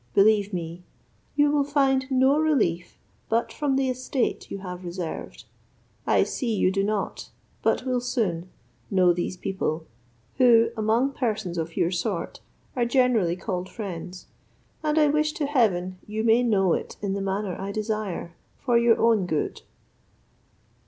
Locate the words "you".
1.35-1.51, 4.49-4.57, 6.55-6.71, 16.07-16.23